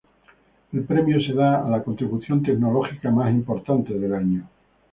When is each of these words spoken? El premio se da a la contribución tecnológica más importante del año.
El 0.73 0.83
premio 0.83 1.21
se 1.21 1.31
da 1.33 1.63
a 1.63 1.69
la 1.69 1.83
contribución 1.83 2.41
tecnológica 2.41 3.11
más 3.11 3.29
importante 3.31 3.93
del 3.93 4.15
año. 4.15 4.47